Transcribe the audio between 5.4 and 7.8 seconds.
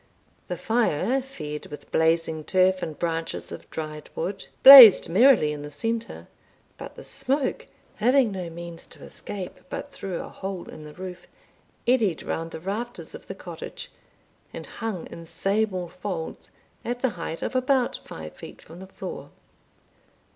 in the centre; but the smoke,